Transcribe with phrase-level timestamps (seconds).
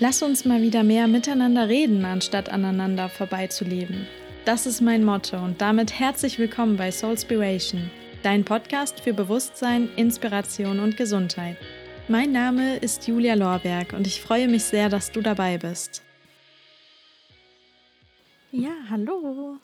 [0.00, 4.08] Lass uns mal wieder mehr miteinander reden, anstatt aneinander vorbeizuleben.
[4.44, 7.92] Das ist mein Motto und damit herzlich willkommen bei Soulspiration,
[8.24, 11.56] dein Podcast für Bewusstsein, Inspiration und Gesundheit.
[12.08, 16.02] Mein Name ist Julia Lorberg und ich freue mich sehr, dass du dabei bist.
[18.50, 19.58] Ja, hallo.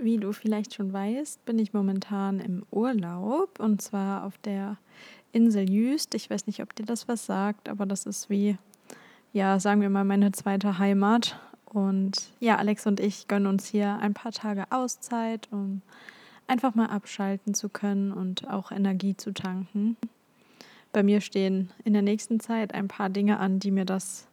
[0.00, 4.78] Wie du vielleicht schon weißt, bin ich momentan im Urlaub und zwar auf der
[5.32, 6.14] Insel Jüst.
[6.14, 8.56] Ich weiß nicht, ob dir das was sagt, aber das ist wie
[9.32, 11.38] ja, sagen wir mal, meine zweite Heimat.
[11.66, 15.82] Und ja, Alex und ich gönnen uns hier ein paar Tage Auszeit, um
[16.48, 19.96] einfach mal abschalten zu können und auch Energie zu tanken.
[20.92, 24.26] Bei mir stehen in der nächsten Zeit ein paar Dinge an, die mir das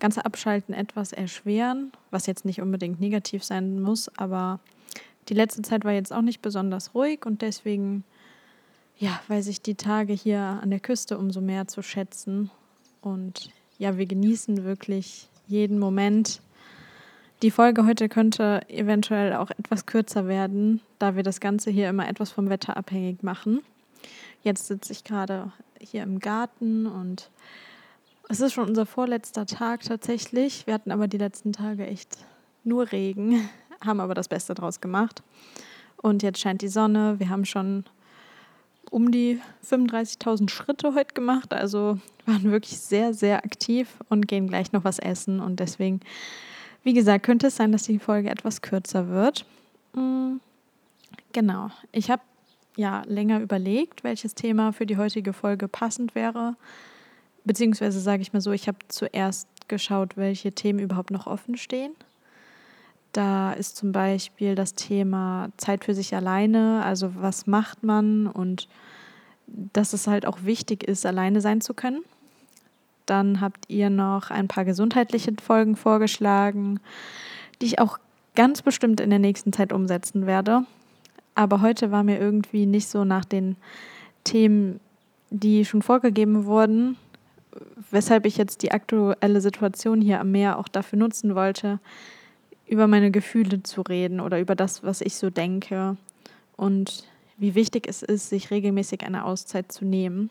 [0.00, 4.58] ganze Abschalten etwas erschweren, was jetzt nicht unbedingt negativ sein muss, aber
[5.28, 8.02] die letzte Zeit war jetzt auch nicht besonders ruhig und deswegen
[8.98, 12.50] ja, weiß ich die Tage hier an der Küste umso mehr zu schätzen
[13.00, 13.50] und
[13.82, 16.40] ja, wir genießen wirklich jeden Moment.
[17.42, 22.08] Die Folge heute könnte eventuell auch etwas kürzer werden, da wir das Ganze hier immer
[22.08, 23.60] etwas vom Wetter abhängig machen.
[24.44, 27.28] Jetzt sitze ich gerade hier im Garten und
[28.28, 30.68] es ist schon unser vorletzter Tag tatsächlich.
[30.68, 32.18] Wir hatten aber die letzten Tage echt
[32.62, 33.48] nur Regen,
[33.84, 35.24] haben aber das Beste draus gemacht.
[35.96, 37.18] Und jetzt scheint die Sonne.
[37.18, 37.84] Wir haben schon
[38.92, 41.52] um die 35.000 Schritte heute gemacht.
[41.52, 45.40] Also waren wirklich sehr, sehr aktiv und gehen gleich noch was essen.
[45.40, 46.00] Und deswegen,
[46.82, 49.44] wie gesagt, könnte es sein, dass die Folge etwas kürzer wird.
[49.94, 50.36] Mm,
[51.32, 51.70] genau.
[51.92, 52.22] Ich habe
[52.76, 56.56] ja länger überlegt, welches Thema für die heutige Folge passend wäre.
[57.44, 61.92] Beziehungsweise sage ich mal so, ich habe zuerst geschaut, welche Themen überhaupt noch offen stehen.
[63.12, 68.68] Da ist zum Beispiel das Thema Zeit für sich alleine, also was macht man und
[69.46, 72.02] dass es halt auch wichtig ist, alleine sein zu können.
[73.12, 76.80] Dann habt ihr noch ein paar gesundheitliche Folgen vorgeschlagen,
[77.60, 77.98] die ich auch
[78.34, 80.64] ganz bestimmt in der nächsten Zeit umsetzen werde.
[81.34, 83.56] Aber heute war mir irgendwie nicht so nach den
[84.24, 84.80] Themen,
[85.28, 86.96] die schon vorgegeben wurden,
[87.90, 91.80] weshalb ich jetzt die aktuelle Situation hier am Meer auch dafür nutzen wollte,
[92.66, 95.98] über meine Gefühle zu reden oder über das, was ich so denke
[96.56, 97.04] und
[97.36, 100.30] wie wichtig es ist, sich regelmäßig eine Auszeit zu nehmen,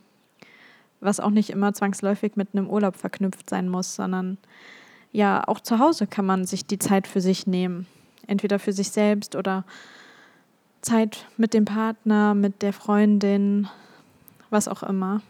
[1.01, 4.37] was auch nicht immer zwangsläufig mit einem Urlaub verknüpft sein muss, sondern
[5.11, 7.87] ja, auch zu Hause kann man sich die Zeit für sich nehmen,
[8.27, 9.65] entweder für sich selbst oder
[10.81, 13.67] Zeit mit dem Partner, mit der Freundin,
[14.49, 15.21] was auch immer.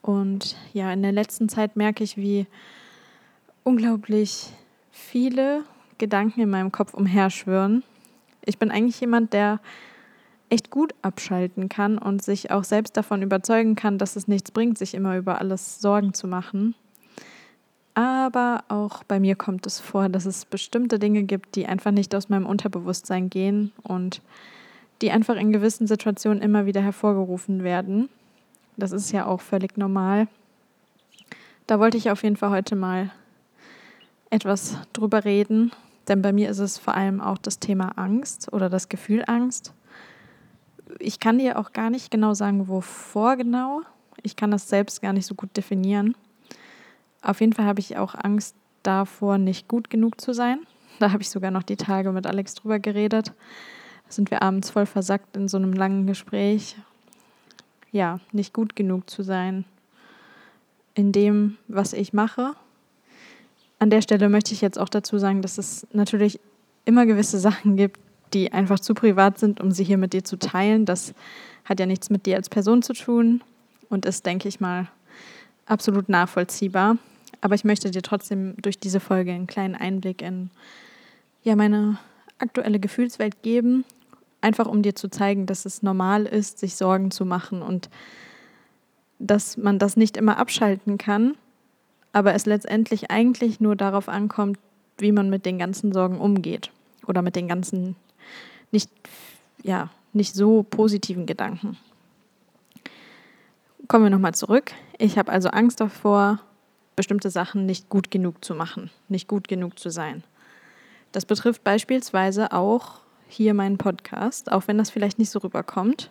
[0.00, 2.46] Und ja, in der letzten Zeit merke ich, wie
[3.62, 4.52] unglaublich
[4.90, 5.64] viele
[5.98, 7.82] Gedanken in meinem Kopf umherschwirren.
[8.44, 9.60] Ich bin eigentlich jemand, der
[10.50, 14.78] echt gut abschalten kann und sich auch selbst davon überzeugen kann, dass es nichts bringt,
[14.78, 16.74] sich immer über alles Sorgen zu machen.
[17.94, 22.14] Aber auch bei mir kommt es vor, dass es bestimmte Dinge gibt, die einfach nicht
[22.14, 24.20] aus meinem Unterbewusstsein gehen und
[25.00, 28.08] die einfach in gewissen Situationen immer wieder hervorgerufen werden.
[28.76, 30.26] Das ist ja auch völlig normal.
[31.66, 33.10] Da wollte ich auf jeden Fall heute mal
[34.30, 35.70] etwas drüber reden
[36.08, 39.72] denn bei mir ist es vor allem auch das Thema Angst oder das Gefühl Angst.
[40.98, 43.82] Ich kann dir auch gar nicht genau sagen, wovor genau.
[44.22, 46.16] Ich kann das selbst gar nicht so gut definieren.
[47.22, 50.60] Auf jeden Fall habe ich auch Angst davor, nicht gut genug zu sein.
[51.00, 53.32] Da habe ich sogar noch die Tage mit Alex drüber geredet.
[54.06, 56.76] Da sind wir abends voll versackt in so einem langen Gespräch.
[57.90, 59.64] Ja, nicht gut genug zu sein
[60.94, 62.54] in dem, was ich mache
[63.84, 66.40] an der Stelle möchte ich jetzt auch dazu sagen, dass es natürlich
[66.86, 68.00] immer gewisse Sachen gibt,
[68.34, 70.84] die einfach zu privat sind, um sie hier mit dir zu teilen.
[70.84, 71.14] Das
[71.64, 73.42] hat ja nichts mit dir als Person zu tun
[73.88, 74.88] und ist, denke ich mal,
[75.66, 76.98] absolut nachvollziehbar.
[77.40, 80.50] Aber ich möchte dir trotzdem durch diese Folge einen kleinen Einblick in
[81.42, 81.98] ja, meine
[82.38, 83.84] aktuelle Gefühlswelt geben,
[84.40, 87.88] einfach um dir zu zeigen, dass es normal ist, sich Sorgen zu machen und
[89.18, 91.36] dass man das nicht immer abschalten kann
[92.14, 94.58] aber es letztendlich eigentlich nur darauf ankommt,
[94.98, 96.70] wie man mit den ganzen Sorgen umgeht
[97.06, 97.96] oder mit den ganzen
[98.70, 98.90] nicht,
[99.62, 101.76] ja, nicht so positiven Gedanken.
[103.88, 104.72] Kommen wir nochmal zurück.
[104.98, 106.40] Ich habe also Angst davor,
[106.96, 110.22] bestimmte Sachen nicht gut genug zu machen, nicht gut genug zu sein.
[111.12, 116.10] Das betrifft beispielsweise auch hier meinen Podcast, auch wenn das vielleicht nicht so rüberkommt.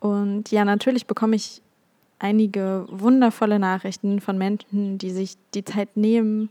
[0.00, 1.60] Und ja, natürlich bekomme ich
[2.18, 6.50] einige wundervolle Nachrichten von Menschen, die sich die Zeit nehmen,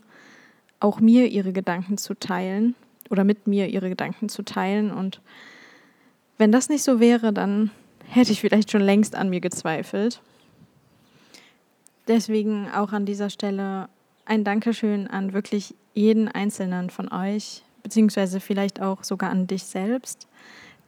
[0.79, 2.75] auch mir ihre Gedanken zu teilen
[3.09, 4.91] oder mit mir ihre Gedanken zu teilen.
[4.91, 5.21] Und
[6.37, 7.71] wenn das nicht so wäre, dann
[8.05, 10.21] hätte ich vielleicht schon längst an mir gezweifelt.
[12.07, 13.89] Deswegen auch an dieser Stelle
[14.25, 20.27] ein Dankeschön an wirklich jeden einzelnen von euch, beziehungsweise vielleicht auch sogar an dich selbst,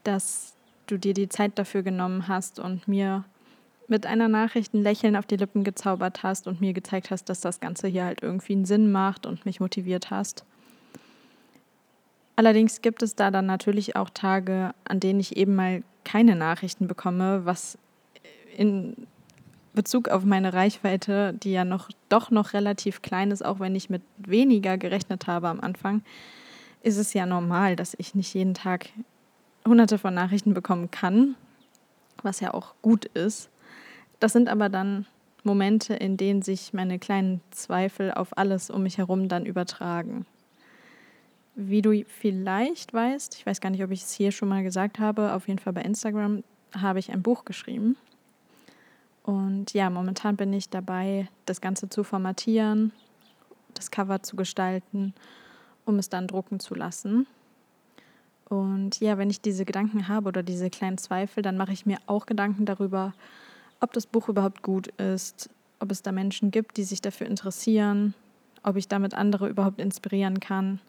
[0.03, 0.53] dass
[0.87, 3.25] du dir die Zeit dafür genommen hast und mir
[3.87, 7.41] mit einer Nachricht ein Lächeln auf die Lippen gezaubert hast und mir gezeigt hast, dass
[7.41, 10.45] das Ganze hier halt irgendwie einen Sinn macht und mich motiviert hast.
[12.39, 16.87] Allerdings gibt es da dann natürlich auch Tage, an denen ich eben mal keine Nachrichten
[16.87, 17.77] bekomme, was
[18.55, 18.95] in
[19.73, 23.89] Bezug auf meine Reichweite, die ja noch doch noch relativ klein ist, auch wenn ich
[23.89, 26.01] mit weniger gerechnet habe am Anfang,
[26.81, 28.87] ist es ja normal, dass ich nicht jeden Tag
[29.67, 31.35] hunderte von Nachrichten bekommen kann,
[32.23, 33.49] was ja auch gut ist.
[34.21, 35.07] Das sind aber dann
[35.43, 40.25] Momente, in denen sich meine kleinen Zweifel auf alles um mich herum dann übertragen.
[41.61, 44.97] Wie du vielleicht weißt, ich weiß gar nicht, ob ich es hier schon mal gesagt
[44.97, 46.41] habe, auf jeden Fall bei Instagram
[46.73, 47.97] habe ich ein Buch geschrieben.
[49.23, 52.93] Und ja, momentan bin ich dabei, das Ganze zu formatieren,
[53.73, 55.13] das Cover zu gestalten,
[55.83, 57.27] um es dann drucken zu lassen.
[58.47, 61.97] Und ja, wenn ich diese Gedanken habe oder diese kleinen Zweifel, dann mache ich mir
[62.05, 63.13] auch Gedanken darüber,
[63.81, 68.13] ob das Buch überhaupt gut ist, ob es da Menschen gibt, die sich dafür interessieren,
[68.63, 70.79] ob ich damit andere überhaupt inspirieren kann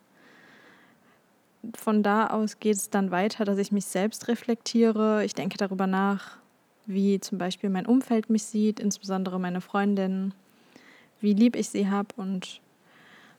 [1.77, 5.25] von da aus geht es dann weiter, dass ich mich selbst reflektiere.
[5.25, 6.39] Ich denke darüber nach,
[6.87, 10.33] wie zum Beispiel mein Umfeld mich sieht, insbesondere meine Freundin,
[11.21, 12.61] wie lieb ich sie habe und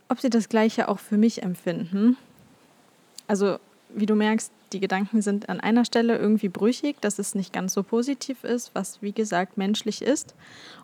[0.07, 2.17] ob sie das Gleiche auch für mich empfinden.
[3.27, 3.57] Also,
[3.89, 7.73] wie du merkst, die Gedanken sind an einer Stelle irgendwie brüchig, dass es nicht ganz
[7.73, 10.35] so positiv ist, was wie gesagt menschlich ist.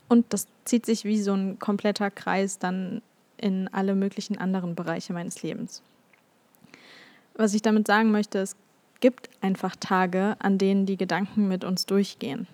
[0.09, 3.01] Und das zieht sich wie so ein kompletter Kreis dann
[3.37, 5.81] in alle möglichen anderen Bereiche meines Lebens.
[7.37, 8.55] Was ich damit sagen möchte, es
[8.99, 12.47] gibt einfach Tage, an denen die Gedanken mit uns durchgehen.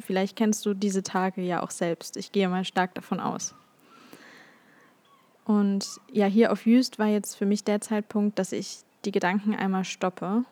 [0.00, 2.16] Vielleicht kennst du diese Tage ja auch selbst.
[2.16, 3.54] Ich gehe mal stark davon aus.
[5.44, 9.54] Und ja, hier auf Jüst war jetzt für mich der Zeitpunkt, dass ich die Gedanken
[9.54, 10.44] einmal stoppe,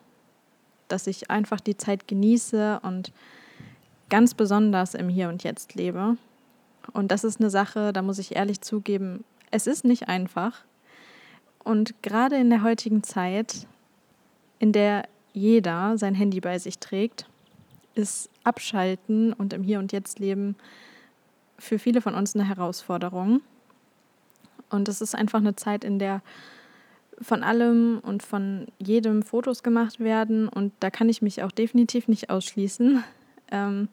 [0.89, 3.11] dass ich einfach die Zeit genieße und
[4.11, 6.19] ganz besonders im Hier und Jetzt lebe.
[6.93, 10.63] Und das ist eine Sache, da muss ich ehrlich zugeben, es ist nicht einfach.
[11.65, 13.67] Und gerade in der heutigen Zeit,
[14.59, 17.27] in der jeder sein Handy bei sich trägt,
[17.95, 20.57] ist Abschalten und im Hier und Jetzt leben
[21.59, 23.41] für viele von uns eine Herausforderung.
[24.71, 26.23] Und es ist einfach eine Zeit, in der
[27.21, 30.49] von allem und von jedem Fotos gemacht werden.
[30.49, 33.05] Und da kann ich mich auch definitiv nicht ausschließen.
[33.51, 33.89] Ähm,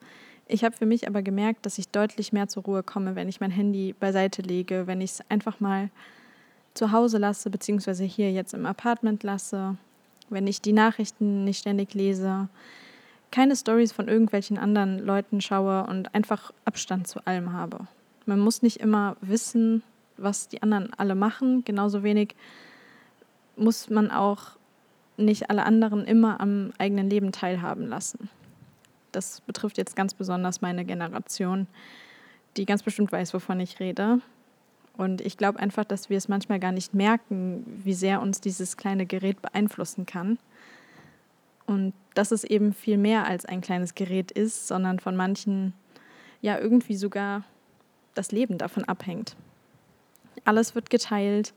[0.48, 3.39] ich habe für mich aber gemerkt, dass ich deutlich mehr zur Ruhe komme, wenn ich
[3.39, 5.89] mein Handy beiseite lege, wenn ich es einfach mal
[6.74, 9.77] zu Hause lasse, beziehungsweise hier jetzt im Apartment lasse,
[10.30, 12.50] wenn ich die Nachrichten nicht ständig lese,
[13.31, 17.88] keine Stories von irgendwelchen anderen Leuten schaue und einfach Abstand zu allem habe.
[18.25, 19.83] Man muss nicht immer wissen,
[20.18, 22.36] was die anderen alle machen, genauso wenig
[23.56, 24.57] muss man auch
[25.18, 28.30] nicht alle anderen immer am eigenen Leben teilhaben lassen.
[29.12, 31.68] Das betrifft jetzt ganz besonders meine Generation,
[32.57, 34.22] die ganz bestimmt weiß, wovon ich rede.
[35.00, 38.75] Und ich glaube einfach, dass wir es manchmal gar nicht merken, wie sehr uns dieses
[38.75, 40.38] kleine Gerät beeinflussen kann.
[41.66, 45.74] Und dass es eben viel mehr als ein kleines Gerät ist, sondern von manchen
[46.41, 47.46] ja irgendwie sogar
[48.13, 49.38] das Leben davon abhängt.
[50.44, 51.53] Alles wird geteilt,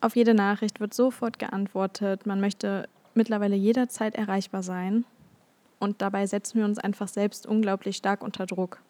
[0.00, 5.04] auf jede Nachricht wird sofort geantwortet, man möchte mittlerweile jederzeit erreichbar sein
[5.80, 8.80] und dabei setzen wir uns einfach selbst unglaublich stark unter Druck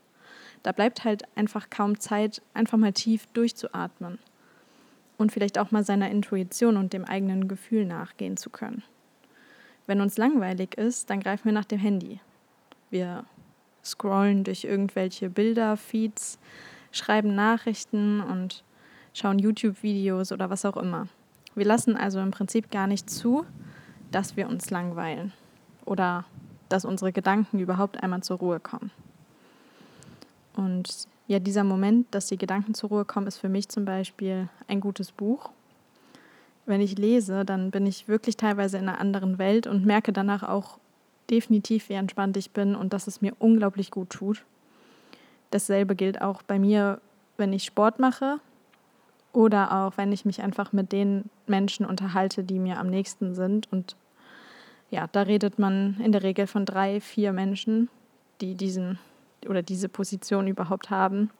[0.62, 4.18] da bleibt halt einfach kaum Zeit, einfach mal tief durchzuatmen
[5.16, 8.82] und vielleicht auch mal seiner Intuition und dem eigenen Gefühl nachgehen zu können.
[9.86, 12.20] Wenn uns langweilig ist, dann greifen wir nach dem Handy.
[12.90, 13.24] Wir
[13.84, 16.38] scrollen durch irgendwelche Bilder, Feeds,
[16.92, 18.62] schreiben Nachrichten und
[19.14, 21.08] schauen YouTube-Videos oder was auch immer.
[21.54, 23.44] Wir lassen also im Prinzip gar nicht zu,
[24.10, 25.32] dass wir uns langweilen
[25.84, 26.24] oder
[26.68, 28.90] dass unsere Gedanken überhaupt einmal zur Ruhe kommen.
[30.56, 34.48] Und ja, dieser Moment, dass die Gedanken zur Ruhe kommen, ist für mich zum Beispiel
[34.66, 35.50] ein gutes Buch.
[36.66, 40.42] Wenn ich lese, dann bin ich wirklich teilweise in einer anderen Welt und merke danach
[40.42, 40.78] auch
[41.30, 44.44] definitiv, wie entspannt ich bin und dass es mir unglaublich gut tut.
[45.50, 47.00] Dasselbe gilt auch bei mir,
[47.36, 48.38] wenn ich Sport mache
[49.32, 53.70] oder auch wenn ich mich einfach mit den Menschen unterhalte, die mir am nächsten sind.
[53.72, 53.96] Und
[54.90, 57.88] ja, da redet man in der Regel von drei, vier Menschen,
[58.40, 58.98] die diesen
[59.48, 61.30] oder diese Position überhaupt haben.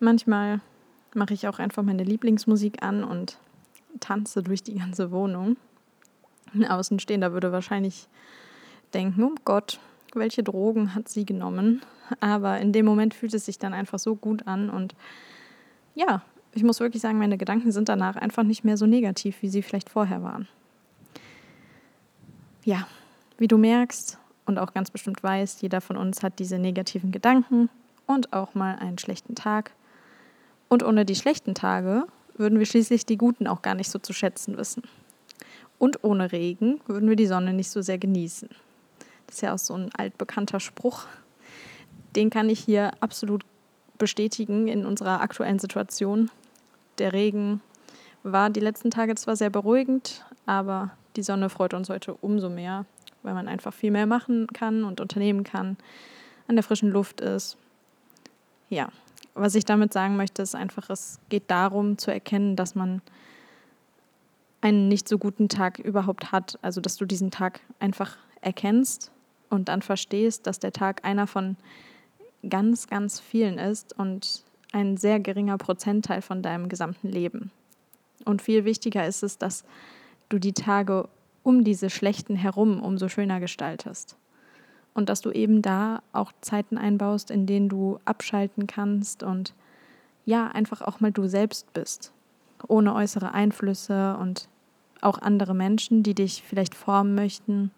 [0.00, 0.60] Manchmal
[1.14, 3.38] mache ich auch einfach meine Lieblingsmusik an und
[4.00, 5.56] tanze durch die ganze Wohnung.
[6.54, 8.08] Ein Außenstehender würde wahrscheinlich
[8.92, 9.80] denken, oh Gott,
[10.14, 11.82] welche Drogen hat sie genommen?
[12.20, 14.94] Aber in dem Moment fühlt es sich dann einfach so gut an und
[15.94, 16.22] ja,
[16.54, 19.62] ich muss wirklich sagen, meine Gedanken sind danach einfach nicht mehr so negativ, wie sie
[19.62, 20.48] vielleicht vorher waren.
[22.64, 22.86] Ja,
[23.38, 27.68] wie du merkst und auch ganz bestimmt weißt, jeder von uns hat diese negativen Gedanken
[28.06, 29.72] und auch mal einen schlechten Tag.
[30.68, 32.04] Und ohne die schlechten Tage
[32.36, 34.82] würden wir schließlich die guten auch gar nicht so zu schätzen wissen.
[35.78, 38.48] Und ohne Regen würden wir die Sonne nicht so sehr genießen.
[39.26, 41.06] Das ist ja auch so ein altbekannter Spruch.
[42.16, 43.44] Den kann ich hier absolut
[43.98, 46.30] bestätigen in unserer aktuellen Situation.
[46.98, 47.60] Der Regen
[48.22, 52.84] war die letzten Tage zwar sehr beruhigend, aber die Sonne freut uns heute umso mehr,
[53.22, 55.76] weil man einfach viel mehr machen kann und unternehmen kann,
[56.48, 57.56] an der frischen Luft ist.
[58.68, 58.88] Ja,
[59.34, 63.00] was ich damit sagen möchte, ist einfach, es geht darum zu erkennen, dass man
[64.60, 66.58] einen nicht so guten Tag überhaupt hat.
[66.62, 69.10] Also, dass du diesen Tag einfach erkennst
[69.50, 71.56] und dann verstehst, dass der Tag einer von
[72.48, 77.50] ganz, ganz vielen ist und ein sehr geringer Prozentteil von deinem gesamten Leben.
[78.24, 79.64] Und viel wichtiger ist es, dass
[80.28, 81.08] du die Tage
[81.42, 84.16] um diese schlechten herum umso schöner gestaltest.
[84.94, 89.54] Und dass du eben da auch Zeiten einbaust, in denen du abschalten kannst und
[90.24, 92.12] ja, einfach auch mal du selbst bist,
[92.68, 94.48] ohne äußere Einflüsse und
[95.00, 97.70] auch andere Menschen, die dich vielleicht formen möchten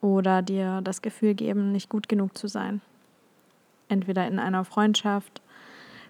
[0.00, 2.80] oder dir das Gefühl geben, nicht gut genug zu sein.
[3.88, 5.40] Entweder in einer Freundschaft,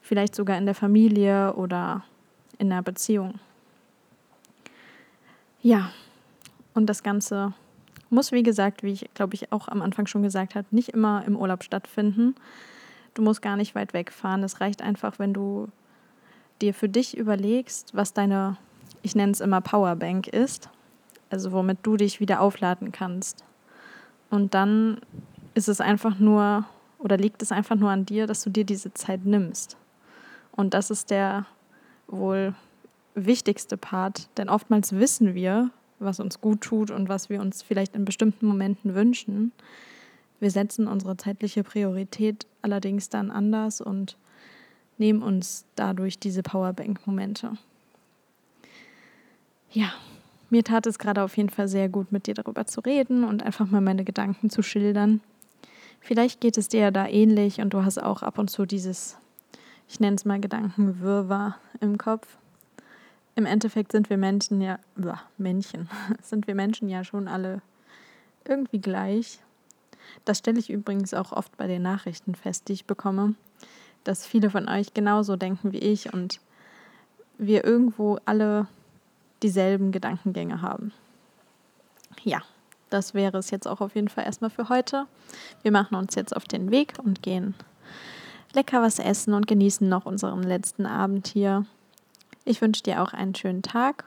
[0.03, 2.05] vielleicht sogar in der Familie oder
[2.59, 3.39] in einer Beziehung.
[5.63, 5.91] Ja,
[6.81, 7.53] und das Ganze
[8.09, 11.23] muss, wie gesagt, wie ich glaube ich auch am Anfang schon gesagt habe, nicht immer
[11.27, 12.35] im Urlaub stattfinden.
[13.13, 14.43] Du musst gar nicht weit wegfahren.
[14.43, 15.69] Es reicht einfach, wenn du
[16.63, 18.57] dir für dich überlegst, was deine,
[19.03, 20.71] ich nenne es immer Powerbank ist,
[21.29, 23.45] also womit du dich wieder aufladen kannst.
[24.31, 25.03] Und dann
[25.53, 26.65] ist es einfach nur
[26.99, 29.77] oder liegt es einfach nur an dir, dass du dir diese Zeit nimmst.
[30.53, 31.45] Und das ist der
[32.07, 32.55] wohl
[33.15, 35.71] wichtigste Part, denn oftmals wissen wir,
[36.01, 39.53] was uns gut tut und was wir uns vielleicht in bestimmten Momenten wünschen.
[40.41, 44.17] Wir setzen unsere zeitliche Priorität allerdings dann anders und
[44.99, 47.53] nehmen uns dadurch diese Powerbank-Momente.
[49.71, 49.93] Ja,
[50.49, 53.43] mir tat es gerade auf jeden Fall sehr gut, mit dir darüber zu reden und
[53.43, 55.21] einfach mal meine Gedanken zu schildern.
[56.01, 59.17] Vielleicht geht es dir ja da ähnlich und du hast auch ab und zu dieses,
[59.89, 62.27] ich nenne es mal Gedankenwirrwarr im Kopf
[63.41, 65.89] im Endeffekt sind wir Menschen ja, bah, Männchen,
[66.23, 67.63] sind wir Menschen ja schon alle
[68.47, 69.41] irgendwie gleich.
[70.27, 73.35] Das stelle ich übrigens auch oft bei den Nachrichten fest, die ich bekomme,
[74.05, 76.41] dass viele von euch genauso denken wie ich und
[77.39, 78.67] wir irgendwo alle
[79.43, 80.93] dieselben Gedankengänge haben.
[82.23, 82.43] Ja,
[82.91, 85.07] das wäre es jetzt auch auf jeden Fall erstmal für heute.
[85.63, 87.55] Wir machen uns jetzt auf den Weg und gehen
[88.53, 91.65] lecker was essen und genießen noch unseren letzten Abend hier.
[92.45, 94.05] Ich wünsche dir auch einen schönen Tag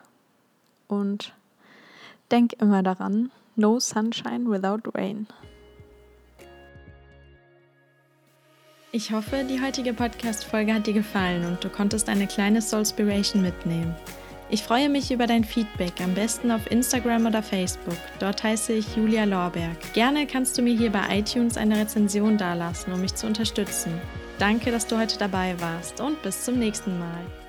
[0.88, 1.34] und
[2.32, 5.28] denk immer daran, no sunshine without rain.
[8.92, 13.96] Ich hoffe, die heutige Podcast-Folge hat dir gefallen und du konntest eine kleine Soulspiration mitnehmen.
[14.52, 17.98] Ich freue mich über dein Feedback, am besten auf Instagram oder Facebook.
[18.20, 19.94] Dort heiße ich Julia Lorberg.
[19.94, 24.00] Gerne kannst du mir hier bei iTunes eine Rezension dalassen, um mich zu unterstützen.
[24.38, 27.43] Danke, dass du heute dabei warst und bis zum nächsten Mal.